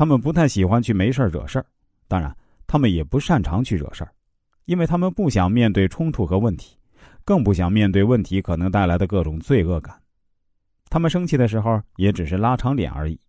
[0.00, 1.66] 他们不太喜欢去没事惹事儿，
[2.08, 2.34] 当然，
[2.66, 4.10] 他们也不擅长去惹事儿，
[4.64, 6.74] 因为他们不想面对冲突和问题，
[7.22, 9.94] 更不想面对问题可能带来的各种罪恶感。
[10.88, 13.20] 他们生气的时候也只是拉长脸而已，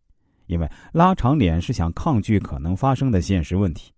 [0.46, 3.92] 因为拉长脸是想抗拒可能发生的现实问题。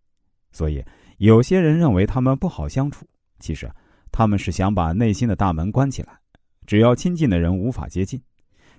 [0.51, 0.83] 所以，
[1.19, 3.05] 有些人认为他们不好相处，
[3.37, 3.71] 其实
[4.11, 6.17] 他们是想把内心的大门关起来，
[6.65, 8.19] 只要亲近的人无法接近，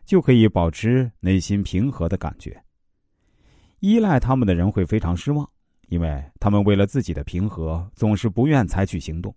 [0.04, 2.60] 就可以保持内心平和的感觉。
[3.84, 5.46] 依赖他们的人会非常失望，
[5.88, 9.36] 因为他们为了自己的平和，总是不愿采取行动，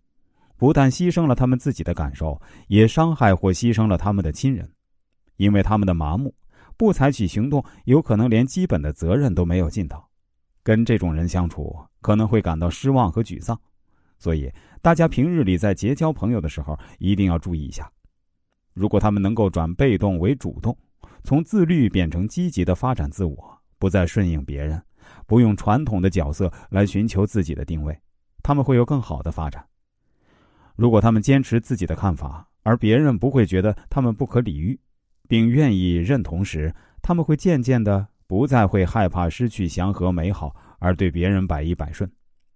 [0.56, 4.66] 不但牺牲了他们自己的感受，也伤害或牺牲了他们的亲人。
[5.36, 6.34] 因为他们的麻木，
[6.78, 10.10] 不采取行动，有可能连基本的责任都没有尽到。
[10.64, 13.60] 跟这种人相处，可能会感到失望和沮丧。
[14.18, 14.50] 所以，
[14.82, 17.92] 大家平日里在结交朋友的时候，一定要注意一下。
[18.74, 20.74] 如果他们能够转被动为主动，
[21.26, 24.82] 从自律变成积极的发展自我，不再顺应别人，
[25.26, 27.98] 不用传统的角色来寻求自己的定位，
[28.44, 29.66] 他们会有更好的发展。
[30.76, 34.80] 如果他们坚持自己的看法，而别人不会觉得他们不可理喻。
[35.30, 42.10] 并愿意认同时，他们会渐渐的不再会害怕失去祥和美好，而对别人百依百顺，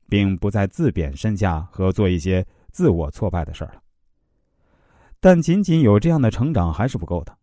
[0.08, 3.82] 并不再自贬身价和做一些自我挫败的事儿了。
[5.20, 7.38] 但仅仅有这样的成长还是不够的。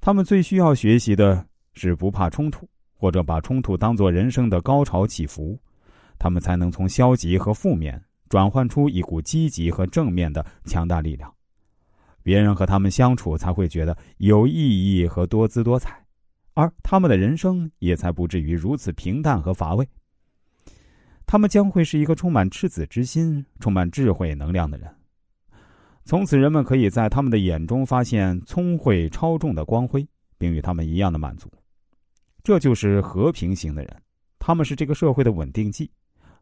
[0.00, 1.46] 他们最需要学习的
[1.76, 5.56] 是不怕冲突，或者把冲突当作人生的高潮起伏，
[6.18, 11.32] 他们才能从消极和负面转换出一股积极和正面的强大力量。
[12.22, 16.04] 别人和他们相处才会觉得有意义和多姿多彩，
[16.54, 19.88] 而他们的人生也才不至于如此平淡和乏味。
[21.24, 24.92] 他们将会是一个充满赤子之心、充满智慧能量的人。
[26.04, 30.06] 从此，人们可以在他们的眼中发现聪慧超重的光辉，
[30.38, 31.50] 并与他们一样的满足。
[32.46, 34.02] 这就是和平型的人，
[34.38, 35.90] 他们是这个社会的稳定剂。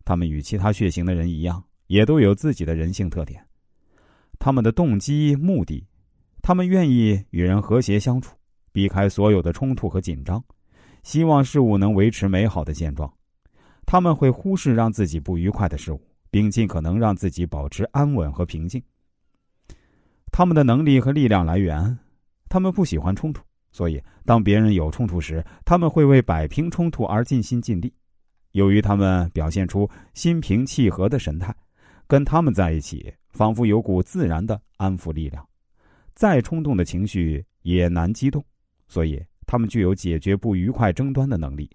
[0.04, 3.42] 他们与其他血型的人一样，也都有自己的人性特点。
[4.38, 5.82] 他们的动机、目的，
[6.42, 8.36] 他们愿意与人和谐相处，
[8.70, 10.44] 避开所有的冲突和紧张，
[11.04, 13.10] 希望事物能维持美好的现状。
[13.86, 18.82] 他们会忽视让自己不愉快的事物，并尽可能让自己保持安稳和平静。
[20.30, 21.98] 他们的能力和力量来源，
[22.50, 23.42] 他们不喜欢冲突，
[23.74, 27.92] 所以当别人有冲突时，他们会为摆平冲突而尽心尽力。
[28.52, 31.54] 由于他们表现出心平气和的神态，
[32.06, 33.12] 跟他们在一起。
[33.34, 35.44] 仿佛有股自然的安抚力量，
[36.14, 38.40] 再冲动的情绪也难激动，
[38.86, 41.68] 所以他们具有解决不愉快争端的能力。